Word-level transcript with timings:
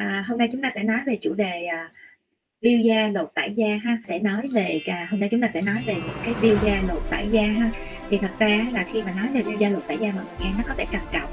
À, 0.00 0.24
hôm 0.28 0.38
nay 0.38 0.48
chúng 0.52 0.62
ta 0.62 0.70
sẽ 0.74 0.82
nói 0.82 0.98
về 1.06 1.18
chủ 1.20 1.34
đề 1.34 1.64
à, 1.64 1.90
biêu 2.60 2.78
da 2.78 3.08
lột 3.08 3.34
tải 3.34 3.52
da 3.52 3.66
ha. 3.84 3.98
Sẽ 4.08 4.18
nói 4.18 4.42
về 4.52 4.80
à, 4.86 5.08
hôm 5.10 5.20
nay 5.20 5.28
chúng 5.32 5.40
ta 5.40 5.48
sẽ 5.54 5.62
nói 5.62 5.76
về 5.86 5.94
những 5.94 6.18
cái 6.24 6.34
biêu 6.42 6.56
da 6.64 6.82
lột 6.88 7.02
tải 7.10 7.28
da 7.30 7.42
ha. 7.42 7.70
Thì 8.10 8.18
thật 8.18 8.30
ra 8.38 8.66
là 8.72 8.84
khi 8.92 9.02
mà 9.02 9.12
nói 9.12 9.28
về 9.34 9.42
biêu 9.42 9.58
da 9.58 9.68
lột 9.68 9.86
tải 9.88 9.98
da 10.00 10.12
mọi 10.12 10.24
người 10.24 10.34
nghe 10.40 10.52
nó 10.56 10.62
có 10.68 10.74
vẻ 10.78 10.86
trầm 10.92 11.02
trọng. 11.12 11.30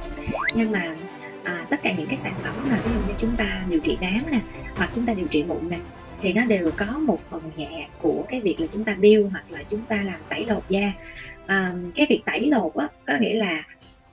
Nhưng 0.56 0.72
mà 0.72 0.96
à, 1.44 1.66
tất 1.70 1.84
cả 1.84 1.94
những 1.98 2.08
cái 2.08 2.18
sản 2.18 2.34
phẩm 2.44 2.56
mà 2.70 2.80
ví 2.86 2.92
dụ 2.94 3.00
như 3.08 3.14
chúng 3.20 3.36
ta 3.38 3.66
điều 3.70 3.80
trị 3.80 3.98
nám 4.02 4.24
nè 4.32 4.40
hoặc 4.76 4.90
chúng 4.96 5.06
ta 5.06 5.14
điều 5.14 5.28
trị 5.28 5.44
mụn 5.44 5.70
nè 5.70 5.78
thì 6.22 6.34
nó 6.34 6.46
đều 6.46 6.72
có 6.78 6.86
một 6.86 7.20
phần 7.30 7.52
nhẹ 7.58 7.88
của 8.02 8.26
cái 8.30 8.42
việc 8.42 8.60
là 8.60 8.68
chúng 8.74 8.84
ta 8.84 8.96
biêu 9.00 9.30
hoặc 9.32 9.44
là 9.50 9.64
chúng 9.70 9.82
ta 9.82 9.96
làm 10.04 10.20
tẩy 10.30 10.46
lột 10.46 10.64
da. 10.70 10.92
À, 11.46 11.74
cái 11.96 12.06
việc 12.10 12.22
tẩy 12.26 12.46
lột 12.46 12.76
á 12.76 12.88
có 13.08 13.14
nghĩa 13.20 13.34
là 13.34 13.64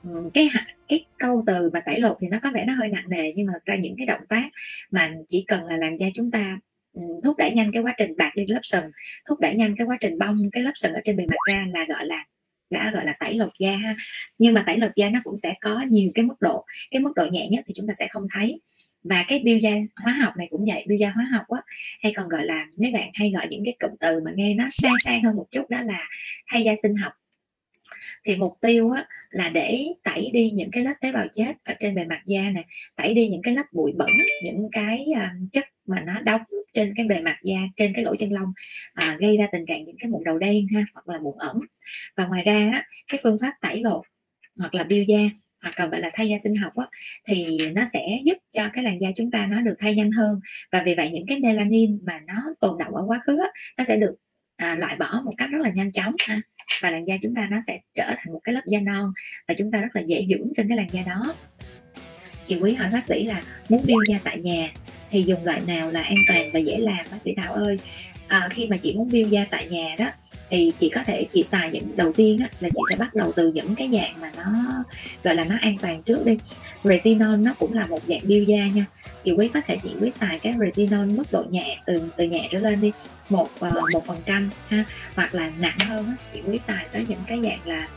Ờ, 0.05 0.31
cái 0.35 0.49
cái 0.89 1.05
câu 1.19 1.43
từ 1.47 1.71
mà 1.73 1.81
tẩy 1.81 2.01
lột 2.01 2.17
thì 2.21 2.29
nó 2.29 2.39
có 2.43 2.51
vẻ 2.55 2.65
nó 2.65 2.75
hơi 2.75 2.89
nặng 2.89 3.05
nề, 3.09 3.33
nhưng 3.37 3.47
mà 3.47 3.53
thật 3.53 3.65
ra 3.65 3.77
những 3.77 3.95
cái 3.99 4.07
động 4.07 4.21
tác 4.29 4.49
mà 4.91 5.13
chỉ 5.29 5.45
cần 5.49 5.65
là 5.65 5.77
làm 5.77 5.97
da 5.97 6.07
chúng 6.15 6.31
ta 6.31 6.59
ừ, 6.93 7.03
thúc 7.25 7.37
đẩy 7.39 7.51
nhanh 7.53 7.73
cái 7.73 7.83
quá 7.83 7.95
trình 7.99 8.17
bạc 8.17 8.31
lên 8.35 8.47
lớp 8.51 8.61
sừng 8.63 8.85
thúc 9.29 9.41
đẩy 9.41 9.55
nhanh 9.55 9.77
cái 9.77 9.87
quá 9.87 9.97
trình 10.01 10.19
bong 10.19 10.51
cái 10.53 10.63
lớp 10.63 10.73
sừng 10.75 10.93
ở 10.93 11.01
trên 11.05 11.17
bề 11.17 11.27
mặt 11.27 11.37
ra 11.49 11.67
là, 11.73 11.85
gọi 11.89 12.07
là, 12.07 12.25
đã 12.71 12.91
gọi 12.95 13.05
là 13.05 13.15
tẩy 13.21 13.35
lột 13.35 13.51
da 13.59 13.73
ha. 13.77 13.97
Nhưng 14.39 14.55
mà 14.55 14.65
tẩy 14.67 14.79
lột 14.79 14.91
da 14.97 15.11
nó 15.11 15.21
cũng 15.25 15.37
sẽ 15.43 15.55
có 15.61 15.85
nhiều 15.89 16.11
cái 16.15 16.25
mức 16.25 16.41
độ, 16.41 16.65
cái 16.91 17.01
mức 17.01 17.13
độ 17.17 17.27
nhẹ 17.33 17.49
nhất 17.51 17.65
thì 17.67 17.75
chúng 17.77 17.87
ta 17.87 17.95
sẽ 17.99 18.09
không 18.11 18.27
thấy. 18.35 18.61
Và 19.05 19.25
cái 19.29 19.39
biêu 19.45 19.59
da 19.59 19.71
hóa 19.97 20.13
học 20.13 20.37
này 20.37 20.47
cũng 20.51 20.65
vậy, 20.69 20.85
biêu 20.89 20.99
da 20.99 21.11
hóa 21.11 21.27
học 21.33 21.45
á, 21.49 21.63
hay 22.03 22.13
còn 22.17 22.29
gọi 22.29 22.45
là, 22.45 22.67
mấy 22.77 22.93
bạn 22.93 23.11
hay 23.15 23.31
gọi 23.31 23.47
những 23.51 23.65
cái 23.65 23.77
cụm 23.81 23.91
từ 24.01 24.21
mà 24.25 24.31
nghe 24.35 24.55
nó 24.55 24.65
sang 24.71 24.95
sang 25.05 25.23
hơn 25.23 25.37
một 25.37 25.47
chút 25.51 25.71
đó 25.71 25.79
là 25.85 26.09
thay 26.47 26.63
da 26.63 26.73
sinh 26.83 26.97
học 26.97 27.13
thì 28.25 28.37
mục 28.37 28.53
tiêu 28.61 28.91
á, 28.91 29.07
là 29.31 29.49
để 29.49 29.87
tẩy 30.03 30.31
đi 30.33 30.51
những 30.51 30.71
cái 30.71 30.85
lớp 30.85 30.95
tế 31.01 31.13
bào 31.13 31.27
chết 31.33 31.53
ở 31.65 31.75
trên 31.79 31.95
bề 31.95 32.05
mặt 32.05 32.21
da 32.27 32.51
này 32.51 32.65
tẩy 32.97 33.15
đi 33.15 33.29
những 33.29 33.43
cái 33.43 33.55
lớp 33.55 33.65
bụi 33.73 33.93
bẩn 33.97 34.09
những 34.45 34.69
cái 34.73 35.07
uh, 35.11 35.53
chất 35.53 35.65
mà 35.87 36.01
nó 36.01 36.21
đóng 36.21 36.41
trên 36.75 36.93
cái 36.97 37.07
bề 37.07 37.21
mặt 37.21 37.37
da 37.43 37.57
trên 37.77 37.93
cái 37.95 38.05
lỗ 38.05 38.17
chân 38.17 38.31
lông 38.33 38.53
à, 38.93 39.17
gây 39.21 39.37
ra 39.37 39.47
tình 39.53 39.67
trạng 39.67 39.85
những 39.85 39.97
cái 39.99 40.11
mụn 40.11 40.25
đầu 40.25 40.39
đen 40.39 40.67
ha 40.75 40.85
hoặc 40.95 41.09
là 41.09 41.19
mụn 41.19 41.35
ẩn 41.39 41.61
và 42.17 42.27
ngoài 42.27 42.43
ra 42.45 42.71
á, 42.73 42.85
cái 43.09 43.21
phương 43.23 43.37
pháp 43.41 43.53
tẩy 43.61 43.81
lột 43.81 44.03
hoặc 44.59 44.75
là 44.75 44.85
biêu 44.85 45.05
da 45.05 45.19
hoặc 45.63 45.75
còn 45.77 45.91
gọi 45.91 46.01
là 46.01 46.11
thay 46.15 46.29
da 46.29 46.37
sinh 46.43 46.57
học 46.57 46.73
á, 46.77 46.87
thì 47.29 47.59
nó 47.73 47.83
sẽ 47.93 48.01
giúp 48.25 48.37
cho 48.53 48.69
cái 48.73 48.85
làn 48.85 49.01
da 49.01 49.09
chúng 49.17 49.31
ta 49.31 49.47
nó 49.47 49.61
được 49.61 49.75
thay 49.79 49.95
nhanh 49.95 50.11
hơn. 50.11 50.41
Và 50.73 50.83
vì 50.87 50.95
vậy 50.95 51.11
những 51.11 51.27
cái 51.27 51.41
melanin 51.41 51.99
mà 52.07 52.21
nó 52.27 52.43
tồn 52.61 52.79
động 52.79 52.95
ở 52.95 53.03
quá 53.07 53.21
khứ 53.27 53.39
á, 53.39 53.49
nó 53.79 53.85
sẽ 53.85 53.97
được 53.97 54.15
à, 54.57 54.75
loại 54.75 54.97
bỏ 54.97 55.23
một 55.25 55.33
cách 55.39 55.51
rất 55.53 55.59
là 55.63 55.71
nhanh 55.75 55.93
chóng 55.93 56.15
ha 56.29 56.41
và 56.81 56.91
làn 56.91 57.09
da 57.09 57.15
chúng 57.23 57.35
ta 57.35 57.49
nó 57.51 57.59
sẽ 57.67 57.81
trở 57.95 58.07
thành 58.07 58.33
một 58.33 58.41
cái 58.45 58.55
lớp 58.55 58.63
da 58.67 58.81
non 58.81 59.13
và 59.49 59.55
chúng 59.59 59.71
ta 59.71 59.79
rất 59.81 59.89
là 59.95 60.03
dễ 60.07 60.27
dưỡng 60.29 60.53
trên 60.57 60.69
cái 60.69 60.77
làn 60.77 60.87
da 60.93 61.03
đó. 61.03 61.35
Chị 62.45 62.57
quý 62.61 62.75
hỏi 62.75 62.91
bác 62.93 63.07
sĩ 63.09 63.25
là 63.25 63.43
muốn 63.69 63.83
biêu 63.87 63.99
da 64.09 64.19
tại 64.25 64.39
nhà 64.39 64.71
thì 65.11 65.23
dùng 65.23 65.45
loại 65.45 65.61
nào 65.67 65.91
là 65.91 66.03
an 66.03 66.17
toàn 66.29 66.47
và 66.55 66.59
dễ 66.59 66.79
làm? 66.79 67.07
Bác 67.11 67.19
sĩ 67.25 67.35
thảo 67.37 67.55
ơi 67.55 67.79
à, 68.27 68.49
khi 68.51 68.67
mà 68.69 68.77
chị 68.77 68.95
muốn 68.95 69.11
biêu 69.11 69.29
da 69.29 69.45
tại 69.51 69.69
nhà 69.69 69.95
đó 69.99 70.07
thì 70.55 70.73
chị 70.79 70.89
có 70.89 71.01
thể 71.07 71.27
chị 71.33 71.43
xài 71.43 71.71
những 71.71 71.97
đầu 71.97 72.13
tiên 72.13 72.39
á, 72.39 72.49
là 72.61 72.69
chị 72.69 72.81
sẽ 72.91 72.97
bắt 72.99 73.15
đầu 73.15 73.33
từ 73.37 73.53
những 73.53 73.75
cái 73.75 73.91
dạng 73.93 74.21
mà 74.21 74.31
nó 74.37 74.85
gọi 75.25 75.35
là 75.35 75.45
nó 75.45 75.57
an 75.61 75.77
toàn 75.81 76.03
trước 76.03 76.27
đi. 76.27 76.39
Retinol 76.85 77.37
nó 77.37 77.55
cũng 77.59 77.73
là 77.73 77.87
một 77.87 78.01
dạng 78.09 78.21
biêu 78.23 78.45
da 78.45 78.69
nha. 78.69 78.87
Chị 79.25 79.33
quý 79.33 79.49
có 79.55 79.61
thể 79.67 79.77
chị 79.83 79.91
quý 80.01 80.11
xài 80.11 80.39
cái 80.39 80.55
retinol 80.61 81.07
mức 81.07 81.33
độ 81.33 81.45
nhẹ 81.51 81.79
từ 81.87 82.03
từ 82.17 82.25
nhẹ 82.25 82.49
trở 82.51 82.59
lên 82.59 82.81
đi 82.81 82.93
một 83.29 83.49
ờ, 83.61 83.81
một 83.93 84.05
phần 84.07 84.19
trăm 84.27 84.51
ha 84.69 84.85
hoặc 85.15 85.35
là 85.35 85.51
nặng 85.59 85.79
hơn 85.79 86.07
á, 86.07 86.15
chị 86.35 86.41
quý 86.47 86.59
xài 86.59 86.87
tới 86.93 87.05
những 87.09 87.23
cái 87.27 87.41
dạng 87.43 87.61
là 87.65 87.89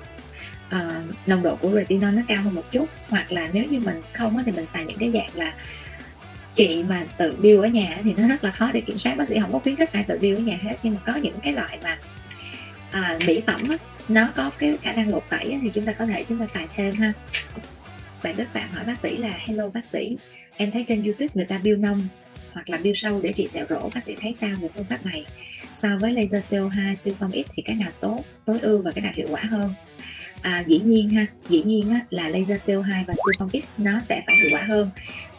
uh, 0.68 1.28
nồng 1.28 1.44
độ 1.44 1.56
của 1.56 1.70
retinol 1.70 2.14
nó 2.14 2.22
cao 2.28 2.44
hơn 2.44 2.56
một 2.56 2.72
chút. 2.72 2.90
Hoặc 3.10 3.32
là 3.32 3.50
nếu 3.54 3.64
như 3.66 3.80
mình 3.80 4.02
không 4.14 4.38
á, 4.38 4.44
thì 4.46 4.52
mình 4.52 4.66
xài 4.74 4.86
những 4.86 4.98
cái 5.00 5.12
dạng 5.14 5.30
là 5.34 5.54
chị 6.56 6.84
mà 6.90 7.06
tự 7.18 7.36
build 7.42 7.62
ở 7.62 7.68
nhà 7.68 8.00
thì 8.04 8.14
nó 8.18 8.28
rất 8.28 8.44
là 8.44 8.52
khó 8.52 8.72
để 8.74 8.82
kiểm 8.82 8.98
soát. 8.98 9.18
Bác 9.18 9.28
sĩ 9.28 9.40
không 9.42 9.54
có 9.54 9.60
khuyến 9.60 9.76
khích 9.76 9.92
ai 9.92 10.04
tự 10.04 10.18
build 10.22 10.38
ở 10.38 10.42
nhà 10.42 10.60
hết 10.62 10.76
nhưng 10.84 10.94
mà 10.94 11.00
có 11.06 11.20
những 11.20 11.40
cái 11.44 11.54
loại 11.54 11.80
mà 11.84 11.98
à, 12.92 13.20
mỹ 13.28 13.42
phẩm 13.48 13.70
á, 13.70 13.78
nó 14.10 14.30
có 14.36 14.52
cái 14.60 14.78
khả 14.82 14.94
năng 14.94 15.10
lột 15.10 15.24
tẩy 15.30 15.52
á, 15.52 15.60
thì 15.62 15.70
chúng 15.74 15.86
ta 15.86 15.94
có 15.94 16.06
thể 16.06 16.26
chúng 16.30 16.40
ta 16.40 16.46
xài 16.46 16.68
thêm 16.76 16.96
ha. 16.96 17.14
Bạn 18.24 18.38
Đức 18.38 18.46
bạn 18.54 18.72
hỏi 18.72 18.84
bác 18.86 18.98
sĩ 18.98 19.18
là 19.18 19.38
hello 19.40 19.70
bác 19.70 19.82
sĩ 19.94 20.18
em 20.58 20.72
thấy 20.72 20.86
trên 20.88 21.04
youtube 21.04 21.30
người 21.34 21.46
ta 21.46 21.58
bill 21.58 21.78
nông 21.78 22.08
hoặc 22.52 22.70
là 22.70 22.78
bill 22.78 22.96
sâu 22.96 23.22
để 23.22 23.34
trị 23.34 23.48
sẹo 23.48 23.66
rỗ 23.70 23.90
bác 23.96 24.04
sĩ 24.04 24.16
thấy 24.22 24.34
sao 24.34 24.56
về 24.62 24.70
phương 24.76 24.86
pháp 24.90 25.06
này? 25.06 25.26
So 25.82 25.90
với 26.02 26.12
laser 26.14 26.54
CO2 26.54 26.96
siêu 26.96 27.14
phong 27.20 27.32
X 27.32 27.52
thì 27.56 27.64
cái 27.64 27.76
nào 27.76 27.92
tốt 28.00 28.24
tối 28.46 28.60
ưu 28.62 28.82
và 28.82 28.92
cái 28.92 29.02
nào 29.02 29.12
hiệu 29.16 29.28
quả 29.32 29.42
hơn? 29.42 29.74
À, 30.42 30.64
dĩ 30.68 30.80
nhiên 30.80 31.10
ha 31.10 31.26
dĩ 31.50 31.64
nhiên 31.64 31.90
á, 31.90 32.00
là 32.10 32.30
laser 32.30 32.70
CO2 32.70 33.06
và 33.08 33.14
siêu 33.14 33.34
phong 33.40 33.62
X 33.62 33.72
nó 33.78 34.00
sẽ 34.10 34.22
phải 34.28 34.36
hiệu 34.36 34.50
quả 34.52 34.62
hơn. 34.62 34.90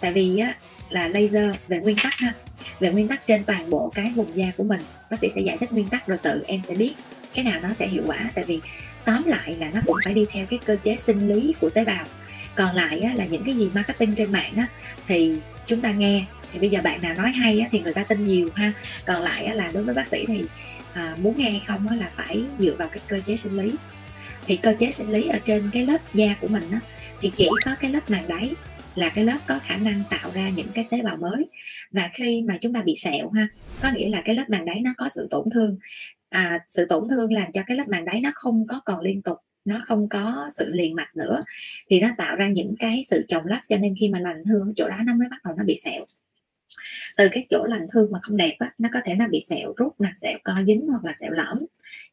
Tại 0.01 0.12
vì 0.12 0.39
á, 0.39 0.55
là 0.91 1.09
laser 1.09 1.55
về 1.69 1.81
nguyên 1.81 1.97
tắc 2.03 2.15
ha 2.15 2.33
về 2.81 2.91
nguyên 2.93 3.09
tắc 3.09 3.27
trên 3.27 3.45
toàn 3.45 3.71
bộ 3.71 3.93
cái 3.95 4.12
vùng 4.17 4.37
da 4.37 4.47
của 4.56 4.65
mình 4.65 4.81
bác 5.11 5.21
sĩ 5.21 5.28
sẽ 5.34 5.41
giải 5.41 5.56
thích 5.61 5.72
nguyên 5.72 5.89
tắc 5.89 6.06
rồi 6.06 6.19
tự 6.19 6.45
em 6.47 6.61
sẽ 6.69 6.75
biết 6.75 6.95
cái 7.34 7.44
nào 7.44 7.61
nó 7.61 7.69
sẽ 7.78 7.87
hiệu 7.87 8.03
quả. 8.06 8.31
Tại 8.34 8.44
vì 8.44 8.61
tóm 9.05 9.25
lại 9.27 9.56
là 9.61 9.71
nó 9.75 9.81
cũng 9.87 9.97
phải 10.05 10.15
đi 10.15 10.25
theo 10.33 10.47
cái 10.47 10.59
cơ 10.65 10.77
chế 10.83 10.97
sinh 11.06 11.28
lý 11.28 11.55
của 11.61 11.71
tế 11.71 11.84
bào. 11.84 12.06
Còn 12.55 12.77
lại 12.77 13.00
á, 13.00 13.12
là 13.15 13.25
những 13.25 13.44
cái 13.44 13.55
gì 13.55 13.69
marketing 13.75 14.15
trên 14.15 14.33
mạng 14.33 14.53
á, 14.56 14.66
thì 15.06 15.33
chúng 15.66 15.81
ta 15.81 15.93
nghe. 15.93 16.25
Thì 16.53 16.59
bây 16.59 16.71
giờ 16.71 16.81
bạn 16.84 17.03
nào 17.03 17.15
nói 17.15 17.31
hay 17.31 17.61
á, 17.61 17.69
thì 17.71 17.81
người 17.81 17.94
ta 17.94 18.05
tin 18.05 18.25
nhiều 18.25 18.49
ha. 18.55 18.72
Còn 19.06 19.22
lại 19.22 19.44
á, 19.44 19.55
là 19.55 19.71
đối 19.75 19.84
với 19.84 19.94
bác 19.94 20.06
sĩ 20.06 20.25
thì 20.28 20.44
à, 20.93 21.16
muốn 21.22 21.39
nghe 21.39 21.50
hay 21.50 21.62
không 21.66 21.89
á, 21.89 21.97
là 21.97 22.11
phải 22.12 22.43
dựa 22.59 22.75
vào 22.78 22.89
cái 22.89 23.00
cơ 23.09 23.21
chế 23.27 23.37
sinh 23.37 23.56
lý. 23.56 23.72
Thì 24.47 24.56
cơ 24.56 24.75
chế 24.78 24.91
sinh 24.91 25.10
lý 25.10 25.28
ở 25.28 25.39
trên 25.39 25.71
cái 25.72 25.87
lớp 25.87 25.99
da 26.15 26.34
của 26.41 26.49
mình 26.49 26.71
á, 26.71 26.81
thì 27.21 27.33
chỉ 27.37 27.49
có 27.65 27.75
cái 27.81 27.91
lớp 27.91 28.10
màng 28.10 28.28
đáy 28.28 28.50
là 28.95 29.09
cái 29.09 29.25
lớp 29.25 29.39
có 29.47 29.60
khả 29.66 29.77
năng 29.77 30.03
tạo 30.10 30.31
ra 30.34 30.49
những 30.49 30.69
cái 30.75 30.87
tế 30.91 31.03
bào 31.03 31.16
mới. 31.16 31.49
Và 31.93 32.10
khi 32.15 32.43
mà 32.49 32.59
chúng 32.60 32.72
ta 32.72 32.83
bị 32.83 32.95
sẹo 32.97 33.31
ha 33.31 33.49
có 33.83 33.91
nghĩa 33.95 34.09
là 34.09 34.22
cái 34.25 34.34
lớp 34.34 34.45
màng 34.50 34.65
đáy 34.65 34.81
nó 34.84 34.91
có 34.97 35.09
sự 35.15 35.28
tổn 35.31 35.45
thương 35.55 35.78
à, 36.28 36.65
sự 36.69 36.87
tổn 36.89 37.09
thương 37.09 37.33
làm 37.33 37.53
cho 37.53 37.62
cái 37.66 37.77
lớp 37.77 37.89
màng 37.89 38.05
đáy 38.05 38.21
nó 38.21 38.31
không 38.34 38.66
có 38.69 38.81
còn 38.84 39.00
liên 39.00 39.22
tục 39.22 39.39
nó 39.65 39.84
không 39.87 40.09
có 40.09 40.50
sự 40.56 40.71
liền 40.72 40.94
mạch 40.94 41.16
nữa 41.16 41.41
thì 41.91 42.00
nó 42.00 42.09
tạo 42.19 42.37
ra 42.37 42.49
những 42.49 42.75
cái 42.78 43.03
sự 43.11 43.25
chồng 43.28 43.47
lấp, 43.47 43.61
cho 43.69 43.77
nên 43.77 43.94
khi 44.00 44.09
mà 44.09 44.19
lành 44.21 44.43
thương 44.49 44.72
chỗ 44.77 44.89
đó 44.89 44.97
nó 45.06 45.15
mới 45.15 45.28
bắt 45.31 45.44
đầu 45.44 45.55
nó 45.59 45.65
bị 45.65 45.77
sẹo. 45.84 46.05
Từ 47.16 47.28
cái 47.33 47.47
chỗ 47.50 47.65
lành 47.65 47.87
thương 47.93 48.12
mà 48.12 48.19
không 48.22 48.37
đẹp 48.37 48.56
á, 48.59 48.75
nó 48.78 48.89
có 48.93 49.00
thể 49.05 49.15
nó 49.15 49.28
bị 49.28 49.41
sẹo 49.49 49.72
rút 49.77 50.00
nè 50.00 50.12
sẹo 50.16 50.39
co 50.44 50.62
dính 50.66 50.89
hoặc 50.89 51.05
là 51.05 51.12
sẹo 51.21 51.31
lõm 51.31 51.59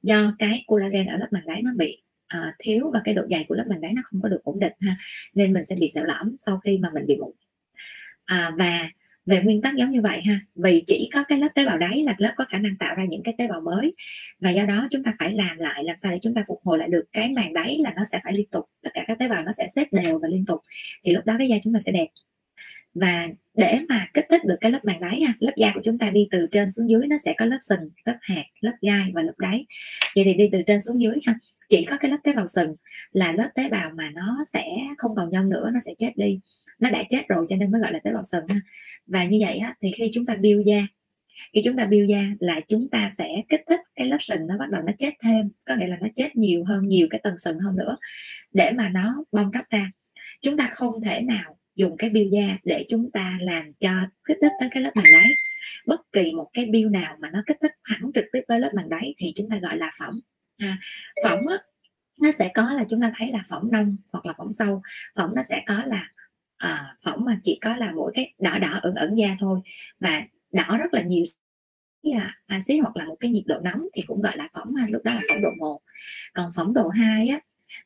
do 0.04 0.32
cái 0.40 0.64
collagen 0.68 1.08
ở 1.08 1.18
lớp 1.18 1.28
màng 1.32 1.46
đáy 1.46 1.62
nó 1.62 1.72
bị 1.78 2.02
à, 2.28 2.56
thiếu 2.60 2.92
và 2.94 3.02
cái 3.04 3.14
độ 3.14 3.24
dày 3.30 3.46
của 3.50 3.56
lớp 3.56 3.66
màng 3.70 3.82
đáy 3.82 3.94
nó 3.94 4.02
không 4.06 4.22
có 4.22 4.30
được 4.30 4.44
ổn 4.44 4.60
định 4.60 4.74
ha 4.82 4.98
nên 5.34 5.54
mình 5.54 5.66
sẽ 5.66 5.76
bị 5.80 5.88
sẹo 5.94 6.04
lõm 6.04 6.36
sau 6.40 6.60
khi 6.60 6.78
mà 6.78 6.90
mình 6.94 7.06
bị 7.08 7.18
mụn. 7.18 7.32
À, 8.26 8.52
và 8.58 8.90
về 9.26 9.42
nguyên 9.42 9.62
tắc 9.62 9.76
giống 9.76 9.92
như 9.92 10.02
vậy 10.02 10.22
ha. 10.26 10.40
Vì 10.56 10.84
chỉ 10.88 11.10
có 11.14 11.24
cái 11.24 11.40
lớp 11.40 11.48
tế 11.56 11.66
bào 11.66 11.78
đáy 11.78 12.04
là 12.04 12.16
lớp 12.18 12.34
có 12.36 12.46
khả 12.50 12.58
năng 12.58 12.78
tạo 12.78 12.96
ra 12.96 13.04
những 13.10 13.24
cái 13.24 13.34
tế 13.38 13.48
bào 13.48 13.62
mới. 13.62 13.94
Và 14.40 14.50
do 14.50 14.66
đó 14.66 14.88
chúng 14.92 15.04
ta 15.04 15.14
phải 15.20 15.34
làm 15.34 15.58
lại 15.58 15.84
làm 15.84 15.98
sao 15.98 16.12
để 16.12 16.20
chúng 16.22 16.34
ta 16.34 16.44
phục 16.48 16.60
hồi 16.64 16.78
lại 16.78 16.88
được 16.90 17.04
cái 17.12 17.30
màng 17.30 17.54
đáy 17.54 17.78
là 17.84 17.94
nó 17.96 18.04
sẽ 18.12 18.20
phải 18.24 18.34
liên 18.34 18.50
tục 18.52 18.66
tất 18.84 18.90
cả 18.94 19.04
các 19.08 19.20
tế 19.20 19.28
bào 19.28 19.44
nó 19.44 19.52
sẽ 19.52 19.68
xếp 19.76 19.88
đều 19.92 20.20
và 20.20 20.28
liên 20.28 20.46
tục. 20.46 20.60
Thì 21.04 21.12
lúc 21.12 21.26
đó 21.26 21.36
cái 21.38 21.48
da 21.48 21.56
chúng 21.64 21.74
ta 21.74 21.80
sẽ 21.80 21.92
đẹp. 21.92 22.08
Và 22.94 23.28
để 23.54 23.80
mà 23.90 24.08
kích 24.14 24.26
thích 24.30 24.42
được 24.46 24.56
cái 24.62 24.72
lớp 24.72 24.86
màng 24.86 25.02
đáy 25.02 25.22
ha, 25.22 25.34
lớp 25.40 25.54
da 25.58 25.72
của 25.76 25.82
chúng 25.84 25.98
ta 25.98 26.10
đi 26.10 26.28
từ 26.32 26.48
trên 26.52 26.72
xuống 26.72 26.90
dưới 26.90 27.08
nó 27.08 27.16
sẽ 27.26 27.34
có 27.38 27.46
lớp 27.46 27.58
sừng 27.62 27.90
lớp 28.06 28.18
hạt 28.22 28.44
lớp 28.62 28.74
gai 28.82 29.12
và 29.14 29.22
lớp 29.22 29.34
đáy. 29.38 29.66
Vậy 30.16 30.24
thì 30.24 30.34
đi 30.34 30.50
từ 30.52 30.62
trên 30.68 30.82
xuống 30.82 31.00
dưới 31.00 31.16
ha 31.26 31.36
chỉ 31.70 31.86
có 31.86 31.98
cái 31.98 32.12
lớp 32.12 32.18
tế 32.24 32.34
bào 32.34 32.48
sừng 32.48 32.76
là 33.12 33.32
lớp 33.32 33.50
tế 33.56 33.70
bào 33.70 33.92
mà 33.96 34.10
nó 34.10 34.38
sẽ 34.54 34.64
không 34.98 35.16
còn 35.16 35.30
nhân 35.30 35.50
nữa 35.50 35.70
nó 35.74 35.80
sẽ 35.86 35.94
chết 35.98 36.12
đi 36.16 36.40
nó 36.80 36.90
đã 36.90 37.04
chết 37.10 37.28
rồi 37.28 37.46
cho 37.50 37.56
nên 37.56 37.72
mới 37.72 37.82
gọi 37.82 37.94
là 37.94 38.00
tế 38.04 38.14
bào 38.14 38.24
sừng 38.24 38.48
ha. 38.48 38.56
Và 39.06 39.24
như 39.24 39.38
vậy 39.42 39.58
á, 39.58 39.76
thì 39.82 39.92
khi 39.92 40.12
chúng 40.14 40.26
ta 40.26 40.36
biêu 40.36 40.62
da 40.62 40.88
khi 41.54 41.62
chúng 41.66 41.78
ta 41.78 41.86
biêu 41.86 42.06
da 42.06 42.24
là 42.40 42.60
chúng 42.68 42.90
ta 42.90 43.12
sẽ 43.18 43.28
kích 43.50 43.62
thích 43.70 43.80
cái 43.96 44.08
lớp 44.08 44.18
sừng 44.20 44.48
nó 44.48 44.58
bắt 44.58 44.70
đầu 44.70 44.82
nó 44.86 44.92
chết 44.98 45.14
thêm 45.24 45.50
có 45.66 45.76
nghĩa 45.76 45.88
là 45.88 45.98
nó 46.02 46.08
chết 46.16 46.36
nhiều 46.36 46.64
hơn 46.64 46.88
nhiều 46.88 47.08
cái 47.10 47.22
tầng 47.24 47.38
sừng 47.38 47.60
hơn 47.60 47.76
nữa 47.76 47.98
để 48.54 48.72
mà 48.72 48.90
nó 48.90 49.24
bong 49.32 49.52
tróc 49.54 49.64
ra. 49.70 49.92
Chúng 50.42 50.58
ta 50.58 50.70
không 50.74 51.02
thể 51.04 51.22
nào 51.22 51.58
dùng 51.76 51.98
cái 51.98 52.10
biêu 52.10 52.26
da 52.32 52.58
để 52.64 52.86
chúng 52.90 53.12
ta 53.12 53.38
làm 53.42 53.74
cho 53.80 53.92
kích 54.24 54.38
thích 54.42 54.52
tới 54.60 54.70
cái 54.72 54.84
lớp 54.84 54.92
màng 54.96 55.06
đáy. 55.14 55.32
Bất 55.86 56.02
kỳ 56.12 56.32
một 56.32 56.50
cái 56.54 56.66
biêu 56.66 56.90
nào 56.90 57.18
mà 57.20 57.30
nó 57.30 57.44
kích 57.46 57.58
thích 57.62 57.72
hẳn 57.84 58.12
trực 58.14 58.26
tiếp 58.34 58.42
với 58.48 58.60
lớp 58.60 58.72
màng 58.76 58.90
đáy 58.90 59.14
thì 59.18 59.34
chúng 59.36 59.50
ta 59.50 59.58
gọi 59.58 59.78
là 59.78 59.92
phỏng 60.00 60.20
à, 60.58 60.78
phỏng 61.24 61.48
á, 61.48 61.58
nó 62.22 62.32
sẽ 62.40 62.52
có 62.54 62.74
là 62.74 62.86
chúng 62.90 63.02
ta 63.02 63.12
thấy 63.16 63.32
là 63.32 63.44
phỏng 63.50 63.72
nông 63.72 63.98
hoặc 64.14 64.26
là 64.26 64.34
phỏng 64.38 64.54
sâu 64.54 64.82
phỏng 65.16 65.36
nó 65.36 65.42
sẽ 65.50 65.62
có 65.68 65.84
là 65.86 66.10
à, 66.58 66.96
phỏng 67.04 67.26
mà 67.26 67.40
chỉ 67.44 67.60
có 67.62 67.76
là 67.76 67.92
mỗi 67.92 68.12
cái 68.16 68.34
đỏ 68.40 68.58
đỏ 68.58 68.80
ẩn 68.82 68.96
ẩn 68.96 69.16
da 69.16 69.38
thôi. 69.40 69.60
Và 70.00 70.24
đỏ 70.52 70.78
rất 70.78 70.94
là 70.94 71.02
nhiều 71.02 71.24
là 72.02 72.34
axit 72.46 72.80
hoặc 72.82 72.98
là 72.98 73.06
một 73.06 73.16
cái 73.20 73.32
nhiệt 73.32 73.44
độ 73.46 73.60
nóng 73.60 73.88
thì 73.94 74.02
cũng 74.02 74.22
gọi 74.22 74.38
là 74.38 74.48
phỏng 74.54 74.74
lúc 74.90 75.04
đó 75.04 75.14
là 75.14 75.22
phỏng 75.30 75.42
độ 75.42 75.50
1 75.60 75.82
còn 76.34 76.52
phỏng 76.56 76.74
độ 76.74 76.88
2 76.88 77.28
á 77.28 77.40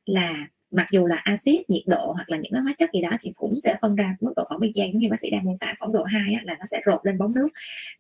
là 0.06 0.48
mặc 0.72 0.86
dù 0.92 1.06
là 1.06 1.16
axit 1.16 1.70
nhiệt 1.70 1.84
độ 1.88 2.12
hoặc 2.14 2.30
là 2.30 2.38
những 2.38 2.54
cái 2.54 2.62
hóa 2.62 2.74
chất 2.78 2.90
gì 2.94 3.02
đó 3.02 3.10
thì 3.22 3.32
cũng 3.36 3.60
sẽ 3.64 3.76
phân 3.82 3.96
ra 3.96 4.16
mức 4.22 4.34
độ 4.36 4.44
phỏng 4.50 4.60
bên 4.60 4.72
da 4.76 4.86
giống 4.86 4.98
như 4.98 5.10
bác 5.10 5.20
sĩ 5.20 5.30
đang 5.30 5.46
mô 5.46 5.58
tả 5.60 5.74
phỏng 5.80 5.92
độ 5.92 6.04
2 6.04 6.34
á, 6.34 6.42
là 6.44 6.56
nó 6.60 6.66
sẽ 6.72 6.82
rột 6.86 7.06
lên 7.06 7.18
bóng 7.18 7.34
nước. 7.36 7.48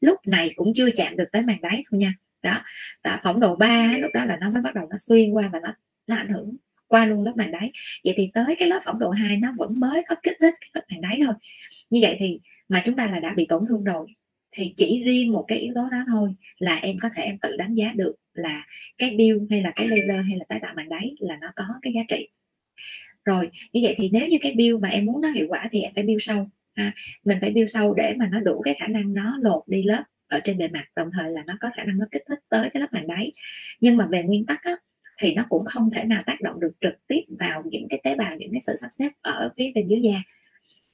Lúc 0.02 0.18
này 0.28 0.52
cũng 0.56 0.72
chưa 0.76 0.90
chạm 0.96 1.16
được 1.18 1.26
tới 1.32 1.42
màng 1.42 1.62
đáy 1.62 1.84
thôi 1.92 2.00
nha. 2.00 2.14
Đó 2.44 2.64
và 3.04 3.20
phỏng 3.24 3.40
độ 3.40 3.56
3 3.56 3.92
lúc 4.02 4.12
đó 4.14 4.26
là 4.26 4.38
nó 4.42 4.50
mới 4.50 4.62
bắt 4.62 4.76
đầu 4.76 4.88
nó 4.90 4.98
xuyên 4.98 5.32
qua 5.32 5.50
và 5.54 5.60
nó 5.60 5.74
nó 6.08 6.16
ảnh 6.16 6.30
hưởng 6.30 6.56
qua 6.90 7.06
luôn 7.06 7.24
lớp 7.24 7.34
màng 7.36 7.52
đáy. 7.52 7.72
Vậy 8.04 8.14
thì 8.18 8.32
tới 8.34 8.56
cái 8.60 8.68
lớp 8.68 8.80
phỏng 8.86 9.00
độ 9.00 9.10
2 9.10 9.38
nó 9.38 9.54
vẫn 9.58 9.80
mới 9.80 10.04
có 10.08 10.16
kích 10.24 10.38
thích 10.40 10.54
cái 10.62 10.70
lớp 10.74 10.82
màng 10.92 11.02
đáy 11.02 11.20
thôi. 11.26 11.34
Như 11.90 12.00
vậy 12.02 12.16
thì 12.20 12.40
mà 12.70 12.82
chúng 12.86 12.96
ta 12.96 13.08
là 13.08 13.20
đã 13.20 13.34
bị 13.34 13.46
tổn 13.50 13.64
thương 13.70 13.84
rồi 13.84 14.08
thì 14.52 14.74
chỉ 14.78 15.04
riêng 15.04 15.34
một 15.34 15.46
cái 15.48 15.58
yếu 15.58 15.74
tố 15.76 15.90
đó 15.92 16.04
thôi 16.08 16.36
là 16.58 16.76
em 16.76 16.96
có 17.02 17.10
thể 17.16 17.24
em 17.24 17.38
tự 17.38 17.58
đánh 17.58 17.74
giá 17.74 17.94
được 17.96 18.16
là 18.34 18.66
cái 18.98 19.12
bill 19.12 19.40
hay 19.50 19.62
là 19.62 19.72
cái 19.76 19.88
laser 19.88 20.26
hay 20.28 20.38
là 20.38 20.46
tái 20.50 20.60
tạo 20.62 20.74
màng 20.76 20.90
đáy 20.90 21.16
là 21.20 21.38
nó 21.42 21.48
có 21.56 21.64
cái 21.82 21.94
giá 21.94 22.02
trị. 22.08 22.28
Rồi 23.26 23.50
như 23.74 23.82
vậy 23.84 23.96
thì 23.98 24.10
nếu 24.14 24.28
như 24.28 24.38
cái 24.42 24.54
bill 24.56 24.78
mà 24.78 24.90
em 24.90 25.06
muốn 25.06 25.22
nó 25.22 25.30
hiệu 25.30 25.46
quả 25.50 25.68
thì 25.72 25.82
em 25.82 25.92
phải 25.96 26.04
bill 26.04 26.20
sâu 26.20 26.48
ha. 26.76 26.94
mình 27.26 27.38
phải 27.42 27.52
bill 27.52 27.68
sâu 27.68 27.94
để 27.94 28.14
mà 28.18 28.30
nó 28.32 28.40
đủ 28.40 28.62
cái 28.62 28.74
khả 28.80 28.88
năng 28.88 29.14
nó 29.14 29.38
lột 29.42 29.64
đi 29.68 29.84
lớp 29.84 30.04
ở 30.28 30.40
trên 30.44 30.58
bề 30.58 30.68
mặt 30.68 30.86
đồng 30.96 31.10
thời 31.14 31.32
là 31.32 31.44
nó 31.48 31.58
có 31.60 31.70
khả 31.76 31.84
năng 31.84 31.98
nó 31.98 32.06
kích 32.12 32.24
thích 32.30 32.40
tới 32.50 32.70
cái 32.70 32.82
lớp 32.82 32.88
màng 32.94 33.08
đáy. 33.08 33.32
Nhưng 33.82 33.98
mà 33.98 34.06
về 34.06 34.24
nguyên 34.24 34.46
tắc 34.46 34.64
á, 34.64 34.76
thì 35.20 35.34
nó 35.34 35.46
cũng 35.50 35.66
không 35.66 35.90
thể 35.96 36.04
nào 36.04 36.24
tác 36.26 36.42
động 36.42 36.60
được 36.60 36.72
trực 36.82 37.08
tiếp 37.08 37.22
vào 37.40 37.64
những 37.66 37.88
cái 37.90 38.00
tế 38.04 38.16
bào 38.16 38.36
những 38.36 38.52
cái 38.52 38.62
sự 38.68 38.74
sắp 38.82 38.88
xếp 39.00 39.10
ở 39.22 39.50
phía 39.58 39.72
bên 39.76 39.88
dưới 39.88 40.02
da. 40.02 40.24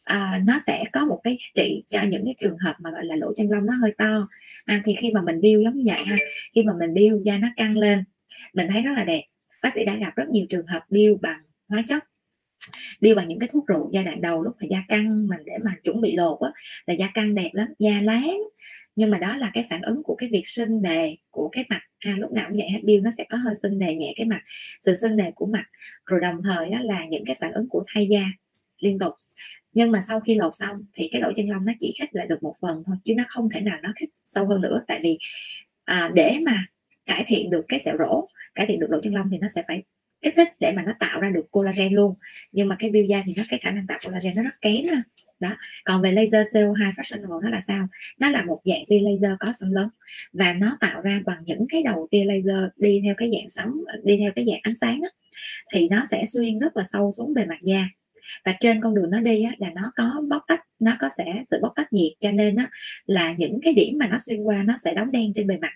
À, 0.04 0.42
nó 0.46 0.60
sẽ 0.68 0.84
có 0.94 1.06
một 1.06 1.22
cái 1.24 1.38
giá 1.38 1.64
trị 1.64 1.84
cho 1.90 2.02
những 2.04 2.26
cái 2.26 2.36
trường 2.40 2.58
hợp 2.58 2.76
mà 2.80 2.92
gọi 2.92 3.06
là 3.06 3.16
lỗ 3.16 3.34
chân 3.38 3.50
lông 3.52 3.66
nó 3.66 3.74
hơi 3.74 3.94
to. 3.98 4.28
À, 4.66 4.82
thì 4.86 4.96
khi 4.96 5.12
mà 5.12 5.22
mình 5.22 5.42
bill 5.42 5.64
giống 5.64 5.74
như 5.74 5.84
vậy 5.86 6.04
ha 6.06 6.16
khi 6.56 6.64
mà 6.64 6.74
mình 6.80 6.94
bill 6.94 7.16
da 7.26 7.38
nó 7.38 7.48
căng 7.56 7.78
lên 7.78 8.04
mình 8.54 8.68
thấy 8.72 8.82
rất 8.82 8.92
là 8.96 9.04
đẹp. 9.04 9.24
Bác 9.64 9.74
sĩ 9.74 9.86
đã 9.86 9.96
gặp 9.96 10.16
rất 10.16 10.30
nhiều 10.30 10.46
trường 10.50 10.68
hợp 10.68 10.82
bill 10.90 11.14
bằng 11.22 11.42
hóa 11.68 11.84
chất 11.88 12.04
điêu 13.02 13.16
bằng 13.16 13.28
những 13.28 13.40
cái 13.40 13.50
thuốc 13.52 13.68
rượu 13.68 13.90
giai 13.94 14.04
đoạn 14.04 14.22
đầu 14.22 14.44
lúc 14.44 14.56
mà 14.62 14.68
da 14.70 14.84
căng 14.88 15.28
mình 15.28 15.40
để 15.46 15.54
mà 15.64 15.76
chuẩn 15.84 16.02
bị 16.02 16.16
lột 16.16 16.40
á 16.42 16.50
là 16.86 16.94
da 16.94 17.08
căng 17.14 17.36
đẹp 17.36 17.50
lắm 17.54 17.68
da 17.80 18.02
láng 18.02 18.40
nhưng 18.96 19.12
mà 19.12 19.18
đó 19.18 19.38
là 19.38 19.52
cái 19.54 19.66
phản 19.70 19.82
ứng 19.82 20.04
của 20.04 20.16
cái 20.16 20.30
việc 20.32 20.44
sưng 20.46 20.82
nề 20.82 21.16
của 21.32 21.50
cái 21.52 21.66
mặt. 21.70 21.82
Ha 22.00 22.12
lúc 22.18 22.32
nào 22.32 22.46
cũng 22.48 22.58
vậy 22.58 22.70
hết 22.70 22.80
bill 22.84 23.04
nó 23.04 23.12
sẽ 23.18 23.26
có 23.30 23.38
hơi 23.38 23.56
sưng 23.64 23.80
nề 23.80 23.96
nhẹ 23.96 24.14
cái 24.16 24.28
mặt 24.28 24.42
sự 24.82 24.96
sưng 25.02 25.16
nề 25.16 25.32
của 25.32 25.46
mặt. 25.46 25.66
Rồi 26.06 26.20
đồng 26.20 26.44
thời 26.44 26.70
đó 26.70 26.78
là 26.82 27.06
những 27.06 27.26
cái 27.26 27.36
phản 27.40 27.52
ứng 27.52 27.70
của 27.70 27.84
thay 27.88 28.08
da 28.08 28.24
liên 28.80 29.00
tục. 29.00 29.14
Nhưng 29.74 29.92
mà 29.92 30.02
sau 30.08 30.20
khi 30.20 30.36
lột 30.36 30.56
xong 30.56 30.78
thì 30.94 31.10
cái 31.12 31.22
lỗ 31.22 31.32
chân 31.36 31.50
lông 31.50 31.66
nó 31.66 31.74
chỉ 31.80 31.94
khích 32.00 32.10
lại 32.12 32.28
được 32.28 32.44
một 32.44 32.54
phần 32.62 32.84
thôi 32.86 32.96
chứ 33.04 33.14
nó 33.18 33.24
không 33.28 33.50
thể 33.50 33.62
nào 33.62 33.80
nó 33.84 33.94
khích 33.96 34.10
sâu 34.26 34.48
hơn 34.48 34.62
nữa. 34.62 34.82
Tại 34.88 35.00
vì 35.04 35.18
à, 35.86 36.12
để 36.16 36.40
mà 36.46 36.66
cải 37.06 37.24
thiện 37.28 37.50
được 37.50 37.66
cái 37.68 37.80
sẹo 37.86 37.96
rỗ 38.00 38.28
cải 38.56 38.66
thiện 38.68 38.80
được 38.80 38.88
lỗ 38.90 39.02
chân 39.04 39.14
lông 39.14 39.30
thì 39.32 39.38
nó 39.38 39.48
sẽ 39.56 39.64
phải 39.68 39.84
kích 40.26 40.34
thích 40.36 40.50
để 40.60 40.72
mà 40.72 40.82
nó 40.82 40.92
tạo 41.00 41.20
ra 41.20 41.30
được 41.30 41.52
collagen 41.52 41.94
luôn. 41.94 42.16
Nhưng 42.52 42.68
mà 42.68 42.76
cái 42.80 42.90
biêu 42.90 43.06
da 43.06 43.24
thì 43.26 43.34
nó 43.38 43.44
cái 43.50 43.60
khả 43.60 43.72
năng 43.72 43.88
tạo 43.88 44.00
collagen 44.06 44.34
nó 44.36 44.44
rất 44.44 44.62
kém 44.62 44.88
đó. 44.88 44.94
đó. 45.40 45.50
Còn 45.86 46.02
về 46.02 46.12
laser 46.12 46.48
CO2 46.56 46.92
fractional 46.92 47.42
nó 47.42 47.50
là 47.50 47.62
sao? 47.68 47.88
Nó 48.20 48.30
là 48.30 48.44
một 48.44 48.62
dạng 48.66 48.84
tia 48.90 49.00
laser 49.00 49.32
có 49.40 49.54
sóng 49.60 49.74
lớn 49.74 49.90
và 50.34 50.54
nó 50.54 50.78
tạo 50.80 51.02
ra 51.02 51.22
bằng 51.26 51.44
những 51.46 51.66
cái 51.70 51.84
đầu 51.84 52.08
tia 52.12 52.24
laser 52.26 52.64
đi 52.76 53.02
theo 53.04 53.14
cái 53.18 53.30
dạng 53.34 53.50
sóng 53.50 53.74
đi 54.04 54.18
theo 54.18 54.32
cái 54.36 54.46
dạng 54.46 54.60
ánh 54.64 54.76
sáng 54.82 55.02
đó, 55.02 55.08
thì 55.74 55.88
nó 55.90 56.06
sẽ 56.12 56.24
xuyên 56.34 56.60
rất 56.60 56.78
là 56.78 56.84
sâu 56.94 57.12
xuống 57.12 57.34
bề 57.34 57.46
mặt 57.46 57.60
da. 57.62 57.88
Và 58.46 58.54
trên 58.60 58.82
con 58.82 58.96
đường 58.96 59.12
nó 59.12 59.20
đi 59.20 59.44
á, 59.44 59.52
là 59.58 59.70
nó 59.76 59.92
có 59.96 60.22
bóc 60.30 60.42
tách 60.48 60.62
nó 60.80 60.98
có 61.00 61.10
sẽ 61.18 61.26
sự 61.52 61.58
bóc 61.62 61.74
tách 61.76 61.94
nhiệt. 61.94 62.12
Cho 62.20 62.32
nên 62.32 62.56
á, 62.56 62.70
là 63.06 63.34
những 63.38 63.60
cái 63.64 63.74
điểm 63.74 63.98
mà 63.98 64.08
nó 64.08 64.18
xuyên 64.26 64.44
qua 64.44 64.64
nó 64.64 64.74
sẽ 64.84 64.94
đóng 64.94 65.12
đen 65.12 65.34
trên 65.36 65.48
bề 65.48 65.58
mặt 65.58 65.74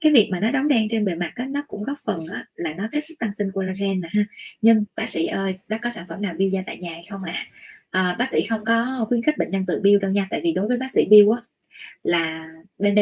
cái 0.00 0.12
việc 0.12 0.28
mà 0.32 0.40
nó 0.40 0.50
đóng 0.50 0.68
đen 0.68 0.88
trên 0.90 1.04
bề 1.04 1.14
mặt 1.14 1.32
đó, 1.36 1.44
nó 1.48 1.64
cũng 1.68 1.84
góp 1.84 1.98
phần 2.04 2.20
đó, 2.30 2.36
là 2.54 2.74
nó 2.74 2.88
kích 2.92 3.04
thích 3.08 3.18
tăng 3.18 3.32
sinh 3.38 3.50
collagen 3.54 4.00
nè 4.00 4.08
ha. 4.12 4.24
Nhưng 4.62 4.84
bác 4.96 5.08
sĩ 5.08 5.26
ơi 5.26 5.58
bác 5.68 5.78
có 5.82 5.90
sản 5.90 6.04
phẩm 6.08 6.22
nào 6.22 6.34
biêu 6.38 6.48
da 6.50 6.62
tại 6.66 6.78
nhà 6.78 6.90
hay 6.90 7.04
không 7.10 7.22
ạ? 7.24 7.32
À? 7.32 7.46
à, 7.90 8.16
bác 8.18 8.28
sĩ 8.28 8.44
không 8.48 8.64
có 8.64 9.06
khuyến 9.08 9.22
khích 9.22 9.38
bệnh 9.38 9.50
nhân 9.50 9.64
tự 9.66 9.80
biêu 9.82 9.98
đâu 9.98 10.10
nha 10.10 10.26
tại 10.30 10.40
vì 10.44 10.52
đối 10.52 10.68
với 10.68 10.78
bác 10.78 10.92
sĩ 10.92 11.06
biêu 11.10 11.30
á 11.30 11.40
là 12.02 12.48
bên 12.78 12.94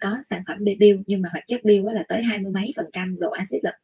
có 0.00 0.18
sản 0.30 0.42
phẩm 0.46 0.58
bill 0.78 1.00
nhưng 1.06 1.22
mà 1.22 1.28
hoạt 1.32 1.44
chất 1.46 1.64
bill 1.64 1.86
là 1.92 2.04
tới 2.08 2.22
hai 2.22 2.38
mươi 2.38 2.52
mấy 2.52 2.68
phần 2.76 2.86
trăm 2.92 3.16
độ 3.20 3.30
axit 3.30 3.64
lực. 3.64 3.74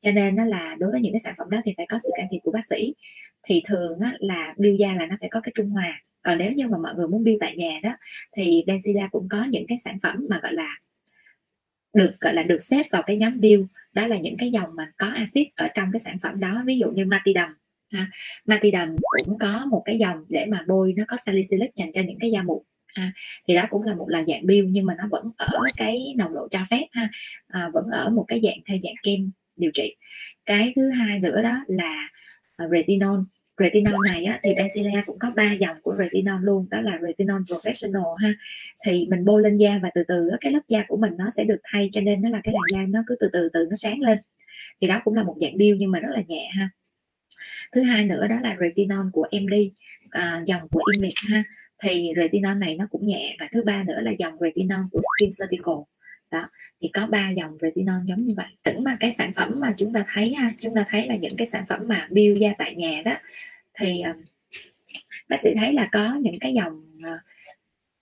Cho 0.00 0.10
nên 0.10 0.36
nó 0.36 0.44
là 0.44 0.76
đối 0.78 0.92
với 0.92 1.00
những 1.00 1.12
cái 1.12 1.20
sản 1.20 1.34
phẩm 1.38 1.50
đó 1.50 1.58
thì 1.64 1.74
phải 1.76 1.86
có 1.88 1.98
sự 2.02 2.08
can 2.16 2.26
thiệp 2.30 2.38
của 2.42 2.52
bác 2.52 2.66
sĩ. 2.70 2.94
Thì 3.42 3.62
thường 3.66 3.98
á, 4.00 4.14
là 4.18 4.54
bill 4.58 4.76
da 4.76 4.94
là 4.94 5.06
nó 5.06 5.16
phải 5.20 5.28
có 5.32 5.40
cái 5.40 5.52
trung 5.54 5.70
hòa. 5.70 6.00
Còn 6.22 6.38
nếu 6.38 6.52
như 6.52 6.68
mà 6.68 6.78
mọi 6.78 6.94
người 6.94 7.08
muốn 7.08 7.24
bill 7.24 7.38
tại 7.40 7.56
nhà 7.56 7.80
đó 7.82 7.96
thì 8.36 8.64
Benzilla 8.66 9.08
cũng 9.10 9.28
có 9.28 9.44
những 9.50 9.66
cái 9.68 9.78
sản 9.84 9.98
phẩm 10.02 10.26
mà 10.30 10.40
gọi 10.42 10.52
là 10.54 10.76
được 11.94 12.20
gọi 12.20 12.34
là 12.34 12.42
được 12.42 12.62
xếp 12.62 12.82
vào 12.90 13.02
cái 13.02 13.16
nhóm 13.16 13.40
bill 13.40 13.62
đó 13.92 14.06
là 14.06 14.16
những 14.18 14.36
cái 14.36 14.50
dòng 14.50 14.70
mà 14.74 14.92
có 14.96 15.06
axit 15.06 15.48
ở 15.56 15.68
trong 15.74 15.88
cái 15.92 16.00
sản 16.00 16.18
phẩm 16.22 16.40
đó 16.40 16.62
ví 16.66 16.78
dụ 16.78 16.90
như 16.90 17.04
matidum 17.04 17.48
ha. 17.92 18.10
matidum 18.46 18.96
cũng 19.26 19.38
có 19.38 19.66
một 19.66 19.82
cái 19.84 19.98
dòng 19.98 20.24
để 20.28 20.46
mà 20.46 20.64
bôi 20.68 20.94
nó 20.96 21.04
có 21.08 21.16
salicylic 21.26 21.74
dành 21.76 21.92
cho 21.92 22.02
những 22.02 22.18
cái 22.18 22.30
da 22.30 22.42
mụn 22.42 22.62
ha. 22.94 23.12
thì 23.48 23.54
đó 23.54 23.62
cũng 23.70 23.82
là 23.82 23.94
một 23.94 24.08
là 24.08 24.24
dạng 24.26 24.46
bill 24.46 24.66
nhưng 24.70 24.86
mà 24.86 24.94
nó 24.98 25.08
vẫn 25.10 25.30
ở 25.36 25.58
cái 25.76 26.14
nồng 26.16 26.34
độ 26.34 26.48
cho 26.50 26.60
phép 26.70 26.86
ha 26.92 27.08
à, 27.48 27.70
vẫn 27.72 27.86
ở 27.86 28.10
một 28.10 28.24
cái 28.28 28.40
dạng 28.42 28.58
theo 28.66 28.78
dạng 28.82 28.94
kem 29.02 29.30
điều 29.56 29.70
trị 29.74 29.96
cái 30.46 30.72
thứ 30.76 30.90
hai 30.90 31.18
nữa 31.18 31.42
đó 31.42 31.64
là 31.66 32.08
à, 32.56 32.66
retinol 32.72 33.18
retinol 33.62 34.08
này 34.08 34.24
á, 34.24 34.40
thì 34.42 34.54
Benzilla 34.54 35.02
cũng 35.06 35.18
có 35.18 35.30
ba 35.36 35.52
dòng 35.52 35.76
của 35.82 35.96
retinol 35.98 36.44
luôn 36.44 36.66
đó 36.70 36.80
là 36.80 36.98
retinol 37.06 37.42
professional 37.42 38.14
ha. 38.14 38.32
Thì 38.86 39.06
mình 39.10 39.24
bôi 39.24 39.42
lên 39.42 39.58
da 39.58 39.78
và 39.82 39.90
từ 39.94 40.02
từ 40.08 40.28
á, 40.28 40.36
cái 40.40 40.52
lớp 40.52 40.60
da 40.68 40.84
của 40.88 40.96
mình 40.96 41.12
nó 41.18 41.30
sẽ 41.36 41.44
được 41.44 41.60
thay 41.64 41.88
cho 41.92 42.00
nên 42.00 42.22
nó 42.22 42.28
là 42.28 42.40
cái 42.44 42.54
làn 42.54 42.62
da 42.82 42.86
nó 42.88 43.04
cứ 43.06 43.16
từ 43.20 43.28
từ 43.32 43.48
từ 43.52 43.66
nó 43.70 43.76
sáng 43.76 44.00
lên. 44.00 44.18
Thì 44.80 44.88
đó 44.88 45.00
cũng 45.04 45.14
là 45.14 45.22
một 45.22 45.36
dạng 45.40 45.56
bill 45.56 45.76
nhưng 45.78 45.90
mà 45.90 45.98
rất 45.98 46.10
là 46.10 46.22
nhẹ 46.28 46.50
ha. 46.58 46.68
Thứ 47.72 47.82
hai 47.82 48.04
nữa 48.04 48.26
đó 48.28 48.36
là 48.42 48.56
retinol 48.60 49.06
của 49.12 49.26
MD 49.32 49.54
à, 50.10 50.42
dòng 50.46 50.68
của 50.68 50.80
Image 50.94 51.36
ha. 51.36 51.44
Thì 51.82 52.12
retinol 52.16 52.58
này 52.58 52.76
nó 52.78 52.86
cũng 52.90 53.06
nhẹ 53.06 53.36
và 53.40 53.48
thứ 53.52 53.62
ba 53.62 53.84
nữa 53.84 54.00
là 54.00 54.12
dòng 54.18 54.38
retinol 54.40 54.80
của 54.92 55.00
Skin 55.16 55.32
Surgical. 55.32 55.74
Đó 56.30 56.48
thì 56.80 56.90
có 56.92 57.06
ba 57.06 57.30
dòng 57.30 57.56
retinol 57.60 58.00
giống 58.04 58.18
như 58.18 58.34
vậy. 58.36 58.46
Tưởng 58.62 58.84
mà 58.84 58.96
cái 59.00 59.14
sản 59.18 59.32
phẩm 59.32 59.52
mà 59.56 59.74
chúng 59.78 59.92
ta 59.92 60.04
thấy 60.12 60.34
ha 60.34 60.52
chúng 60.58 60.74
ta 60.74 60.84
thấy 60.88 61.08
là 61.08 61.16
những 61.16 61.36
cái 61.38 61.46
sản 61.46 61.64
phẩm 61.68 61.80
mà 61.86 62.08
build 62.10 62.38
da 62.38 62.52
tại 62.58 62.74
nhà 62.74 63.02
đó 63.04 63.16
thì 63.78 64.00
à, 64.00 64.14
bác 65.28 65.40
sĩ 65.40 65.50
thấy 65.56 65.72
là 65.72 65.88
có 65.92 66.14
những 66.20 66.38
cái 66.40 66.54
dòng 66.54 66.84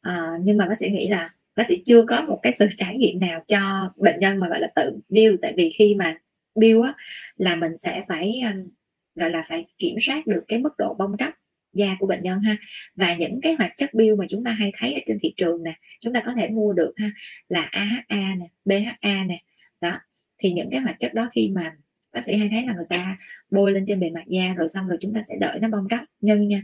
uh, 0.06 0.40
nhưng 0.42 0.56
mà 0.56 0.68
bác 0.68 0.78
sĩ 0.78 0.90
nghĩ 0.90 1.08
là 1.08 1.30
bác 1.56 1.66
sĩ 1.66 1.82
chưa 1.86 2.04
có 2.08 2.22
một 2.22 2.40
cái 2.42 2.52
sự 2.58 2.68
trải 2.76 2.96
nghiệm 2.96 3.20
nào 3.20 3.44
cho 3.48 3.92
bệnh 3.96 4.20
nhân 4.20 4.38
mà 4.38 4.48
gọi 4.48 4.60
là 4.60 4.66
tự 4.76 4.98
build 5.08 5.36
tại 5.42 5.54
vì 5.56 5.70
khi 5.70 5.94
mà 5.94 6.18
build 6.54 6.84
á 6.84 6.94
là 7.36 7.56
mình 7.56 7.78
sẽ 7.78 8.04
phải 8.08 8.40
um, 8.52 8.68
gọi 9.14 9.30
là 9.30 9.44
phải 9.48 9.66
kiểm 9.78 9.96
soát 10.00 10.26
được 10.26 10.44
cái 10.48 10.58
mức 10.58 10.78
độ 10.78 10.94
bong 10.94 11.16
tróc 11.18 11.34
da 11.72 11.96
của 11.98 12.06
bệnh 12.06 12.22
nhân 12.22 12.40
ha. 12.40 12.56
Và 12.94 13.14
những 13.14 13.40
cái 13.42 13.54
hoạt 13.54 13.76
chất 13.76 13.94
biêu 13.94 14.16
mà 14.16 14.24
chúng 14.30 14.44
ta 14.44 14.50
hay 14.50 14.72
thấy 14.76 14.94
ở 14.94 15.00
trên 15.06 15.18
thị 15.22 15.34
trường 15.36 15.62
nè 15.62 15.74
chúng 16.00 16.12
ta 16.12 16.22
có 16.26 16.32
thể 16.36 16.48
mua 16.48 16.72
được 16.72 16.92
ha 16.96 17.10
là 17.48 17.62
AHA 17.62 18.34
nè 18.38 18.46
BHA 18.64 19.24
nè 19.24 19.42
đó. 19.80 20.00
Thì 20.38 20.52
những 20.52 20.68
cái 20.70 20.80
hoạt 20.80 20.96
chất 20.98 21.14
đó 21.14 21.28
khi 21.32 21.48
mà 21.48 21.76
bác 22.12 22.24
sĩ 22.24 22.36
hay 22.36 22.48
thấy 22.50 22.66
là 22.66 22.74
người 22.74 22.86
ta 22.88 23.16
bôi 23.50 23.72
lên 23.72 23.84
trên 23.88 24.00
bề 24.00 24.10
mặt 24.10 24.24
da 24.26 24.54
rồi 24.56 24.68
xong 24.68 24.88
rồi 24.88 24.98
chúng 25.00 25.14
ta 25.14 25.20
sẽ 25.28 25.34
đợi 25.40 25.58
nó 25.60 25.68
bong 25.68 25.86
tróc. 25.90 26.00
Nhưng 26.20 26.48
nha 26.48 26.62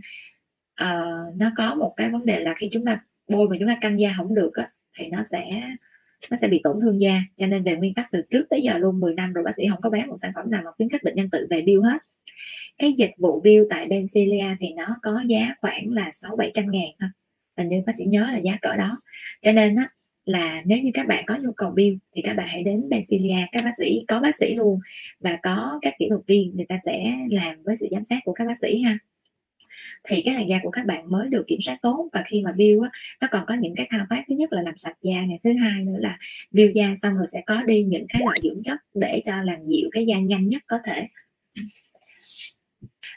uh, 0.82 1.36
nó 1.36 1.52
có 1.56 1.74
một 1.74 1.94
cái 1.96 2.10
vấn 2.10 2.26
đề 2.26 2.40
là 2.40 2.54
khi 2.56 2.68
chúng 2.72 2.84
ta 2.84 3.00
bôi 3.28 3.48
mà 3.48 3.56
chúng 3.58 3.68
ta 3.68 3.78
canh 3.80 4.00
da 4.00 4.14
không 4.16 4.34
được 4.34 4.50
á, 4.54 4.70
thì 4.98 5.08
nó 5.08 5.22
sẽ 5.30 5.62
nó 6.30 6.36
sẽ 6.40 6.48
bị 6.48 6.60
tổn 6.64 6.80
thương 6.80 7.00
da. 7.00 7.20
Cho 7.36 7.46
nên 7.46 7.64
về 7.64 7.76
nguyên 7.76 7.94
tắc 7.94 8.08
từ 8.12 8.22
trước 8.30 8.46
tới 8.50 8.62
giờ 8.62 8.78
luôn 8.78 9.00
10 9.00 9.14
năm 9.14 9.32
rồi 9.32 9.44
bác 9.44 9.54
sĩ 9.56 9.62
không 9.70 9.80
có 9.80 9.90
bán 9.90 10.08
một 10.08 10.16
sản 10.22 10.32
phẩm 10.34 10.50
nào 10.50 10.62
mà 10.64 10.70
khuyến 10.76 10.88
khích 10.88 11.04
bệnh 11.04 11.14
nhân 11.14 11.30
tự 11.30 11.46
về 11.50 11.62
bill 11.62 11.82
hết. 11.82 11.98
Cái 12.78 12.92
dịch 12.92 13.12
vụ 13.18 13.40
bill 13.40 13.64
tại 13.70 13.86
Bencilia 13.90 14.56
thì 14.60 14.72
nó 14.76 14.96
có 15.02 15.22
giá 15.26 15.54
khoảng 15.60 15.90
là 15.90 16.10
sáu 16.12 16.36
bảy 16.36 16.50
trăm 16.54 16.70
ngàn 16.70 16.88
thôi. 17.00 17.10
Hình 17.56 17.68
như 17.68 17.82
bác 17.86 17.92
sĩ 17.98 18.04
nhớ 18.04 18.28
là 18.32 18.38
giá 18.38 18.56
cỡ 18.62 18.76
đó. 18.76 18.98
Cho 19.40 19.52
nên 19.52 19.76
á 19.76 19.86
là 20.26 20.62
nếu 20.64 20.78
như 20.78 20.90
các 20.94 21.06
bạn 21.06 21.24
có 21.26 21.36
nhu 21.36 21.52
cầu 21.52 21.70
bill 21.70 21.96
thì 22.14 22.22
các 22.22 22.36
bạn 22.36 22.48
hãy 22.48 22.62
đến 22.62 22.88
Bencilia 22.88 23.36
các 23.52 23.64
bác 23.64 23.72
sĩ, 23.78 24.04
có 24.08 24.20
bác 24.20 24.36
sĩ 24.36 24.54
luôn 24.54 24.80
và 25.20 25.38
có 25.42 25.78
các 25.82 25.94
kỹ 25.98 26.06
thuật 26.08 26.20
viên, 26.26 26.56
người 26.56 26.66
ta 26.68 26.76
sẽ 26.84 27.16
làm 27.30 27.62
với 27.62 27.76
sự 27.76 27.86
giám 27.90 28.04
sát 28.04 28.18
của 28.24 28.32
các 28.32 28.44
bác 28.46 28.58
sĩ 28.62 28.78
ha. 28.78 28.98
Thì 30.04 30.22
cái 30.22 30.34
làn 30.34 30.48
da 30.48 30.58
của 30.62 30.70
các 30.70 30.86
bạn 30.86 31.10
mới 31.10 31.28
được 31.28 31.44
kiểm 31.46 31.60
soát 31.60 31.78
tốt 31.82 32.08
và 32.12 32.22
khi 32.26 32.42
mà 32.42 32.52
build 32.52 32.82
á, 32.82 32.90
nó 33.20 33.28
còn 33.30 33.44
có 33.46 33.54
những 33.54 33.74
cái 33.74 33.86
thao 33.90 34.06
tác, 34.10 34.24
thứ 34.28 34.34
nhất 34.34 34.52
là 34.52 34.62
làm 34.62 34.76
sạch 34.76 34.96
da 35.02 35.20
này 35.20 35.38
thứ 35.44 35.52
hai 35.60 35.84
nữa 35.84 35.98
là 35.98 36.18
build 36.50 36.76
da 36.76 36.94
xong 37.02 37.14
rồi 37.14 37.26
sẽ 37.32 37.42
có 37.46 37.62
đi 37.62 37.82
những 37.84 38.06
cái 38.08 38.22
loại 38.24 38.38
dưỡng 38.42 38.62
chất 38.62 38.78
để 38.94 39.22
cho 39.24 39.42
làm 39.42 39.64
dịu 39.64 39.88
cái 39.92 40.06
da 40.06 40.18
nhanh 40.18 40.48
nhất 40.48 40.62
có 40.66 40.78
thể 40.84 41.06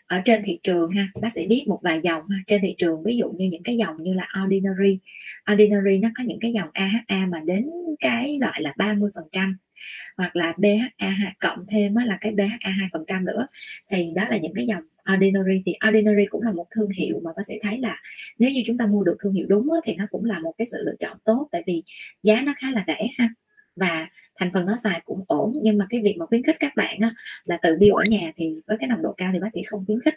ở 0.09 0.21
trên 0.25 0.41
thị 0.45 0.59
trường 0.63 0.91
ha, 0.91 1.07
bác 1.21 1.29
sẽ 1.35 1.45
biết 1.45 1.65
một 1.67 1.79
vài 1.83 1.99
dòng 2.03 2.21
ha. 2.29 2.37
Trên 2.47 2.61
thị 2.61 2.75
trường 2.77 3.03
ví 3.03 3.17
dụ 3.17 3.31
như 3.31 3.49
những 3.51 3.63
cái 3.63 3.77
dòng 3.77 3.95
như 3.99 4.13
là 4.13 4.27
ordinary. 4.45 4.99
Ordinary 5.53 5.97
nó 5.97 6.09
có 6.17 6.23
những 6.23 6.39
cái 6.41 6.51
dòng 6.51 6.69
AHA 6.73 7.25
mà 7.25 7.39
đến 7.45 7.69
cái 7.99 8.37
loại 8.41 8.61
là 8.61 8.73
30 8.77 9.11
phần 9.15 9.23
trăm 9.31 9.57
hoặc 10.17 10.35
là 10.35 10.53
BHA 10.57 11.15
cộng 11.39 11.65
thêm 11.69 11.95
là 11.95 12.17
cái 12.21 12.31
BHA 12.31 12.69
2 12.79 12.87
phần 12.93 13.03
trăm 13.07 13.25
nữa. 13.25 13.47
Thì 13.91 14.11
đó 14.15 14.23
là 14.29 14.37
những 14.37 14.53
cái 14.55 14.65
dòng 14.67 14.83
Ordinary. 15.13 15.63
Thì 15.65 15.73
Ordinary 15.89 16.25
cũng 16.29 16.41
là 16.41 16.51
một 16.51 16.65
thương 16.71 16.89
hiệu 16.89 17.21
mà 17.23 17.31
bác 17.37 17.43
sẽ 17.47 17.53
thấy 17.61 17.77
là 17.77 17.97
nếu 18.39 18.51
như 18.51 18.63
chúng 18.65 18.77
ta 18.77 18.85
mua 18.85 19.03
được 19.03 19.15
thương 19.23 19.33
hiệu 19.33 19.45
đúng 19.49 19.67
thì 19.85 19.95
nó 19.95 20.05
cũng 20.09 20.25
là 20.25 20.39
một 20.39 20.53
cái 20.57 20.67
sự 20.71 20.77
lựa 20.85 20.95
chọn 20.99 21.17
tốt, 21.25 21.47
tại 21.51 21.63
vì 21.67 21.83
giá 22.23 22.41
nó 22.41 22.53
khá 22.57 22.71
là 22.71 22.83
rẻ 22.87 23.07
ha. 23.17 23.29
Và 23.75 24.07
thành 24.39 24.51
phần 24.53 24.65
nó 24.65 24.77
xài 24.83 25.01
cũng 25.05 25.23
ổn 25.27 25.53
nhưng 25.61 25.77
mà 25.77 25.85
cái 25.89 26.01
việc 26.01 26.15
mà 26.19 26.25
khuyến 26.25 26.43
khích 26.43 26.55
các 26.59 26.75
bạn 26.75 26.99
á, 27.01 27.11
là 27.45 27.57
tự 27.61 27.77
build 27.79 27.93
ở 27.93 28.03
nhà 28.09 28.31
thì 28.35 28.61
với 28.67 28.77
cái 28.77 28.87
nồng 28.87 29.01
độ 29.01 29.13
cao 29.17 29.29
thì 29.33 29.39
bác 29.39 29.49
sĩ 29.53 29.61
không 29.63 29.85
khuyến 29.85 30.01
khích. 30.01 30.15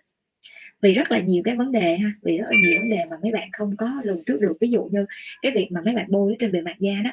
Vì 0.82 0.92
rất 0.92 1.10
là 1.10 1.20
nhiều 1.20 1.42
cái 1.44 1.56
vấn 1.56 1.72
đề 1.72 1.96
ha 1.96 2.12
vì 2.22 2.38
rất 2.38 2.44
là 2.50 2.56
nhiều 2.62 2.80
vấn 2.80 2.90
đề 2.90 3.04
mà 3.10 3.16
mấy 3.22 3.32
bạn 3.32 3.48
không 3.52 3.76
có 3.76 4.02
lường 4.04 4.24
trước 4.26 4.40
được. 4.40 4.56
Ví 4.60 4.68
dụ 4.70 4.84
như 4.84 5.06
cái 5.42 5.52
việc 5.52 5.68
mà 5.70 5.80
mấy 5.84 5.94
bạn 5.94 6.06
bôi 6.10 6.36
trên 6.38 6.52
bề 6.52 6.60
mặt 6.60 6.76
da 6.78 6.92
đó 7.04 7.10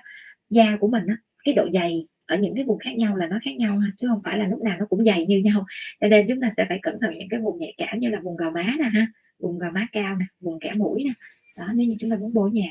da 0.50 0.78
của 0.80 0.88
mình 0.88 1.04
á 1.08 1.18
cái 1.44 1.54
độ 1.54 1.68
dày 1.74 2.08
ở 2.28 2.38
những 2.38 2.56
cái 2.56 2.64
vùng 2.66 2.80
khác 2.80 2.96
nhau 2.96 3.16
là 3.16 3.28
nó 3.28 3.40
khác 3.46 3.56
nhau 3.58 3.80
ha 3.80 3.92
chứ 3.98 4.08
không 4.08 4.22
phải 4.24 4.38
là 4.38 4.48
lúc 4.48 4.62
nào 4.62 4.78
nó 4.80 4.86
cũng 4.86 5.06
dày 5.06 5.26
như 5.26 5.38
nhau. 5.38 5.66
Cho 6.02 6.08
nên 6.08 6.26
chúng 6.28 6.42
ta 6.42 6.52
sẽ 6.58 6.66
phải 6.70 6.80
cẩn 6.82 7.00
thận 7.02 7.14
những 7.18 7.30
cái 7.30 7.40
vùng 7.40 7.58
nhạy 7.58 7.74
cảm 7.78 8.00
như 8.00 8.10
là 8.10 8.20
vùng 8.20 8.38
gò 8.38 8.52
má 8.52 8.76
nè 8.80 8.90
ha 8.94 9.08
vùng 9.40 9.60
gò 9.60 9.72
má 9.72 9.88
cao 9.92 10.16
nè 10.16 10.26
vùng 10.40 10.60
kẻ 10.60 10.74
mũi 10.74 11.04
nè. 11.04 11.12
Đó 11.60 11.74
nếu 11.76 11.88
như 11.88 11.96
chúng 12.00 12.10
ta 12.10 12.18
muốn 12.18 12.34
bôi 12.34 12.52
nhà. 12.52 12.70